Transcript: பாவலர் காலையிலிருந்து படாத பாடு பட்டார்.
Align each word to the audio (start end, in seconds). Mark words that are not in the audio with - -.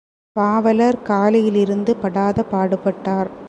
பாவலர் 0.35 0.97
காலையிலிருந்து 1.01 1.93
படாத 1.97 2.43
பாடு 2.43 2.77
பட்டார். 2.85 3.31